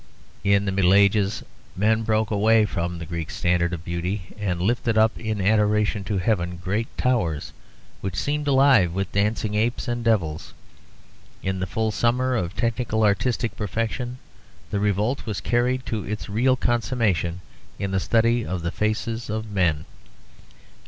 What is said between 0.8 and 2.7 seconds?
Ages men broke away